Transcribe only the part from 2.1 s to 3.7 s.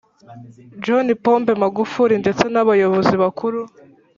ndetse n’abayobozi bakuru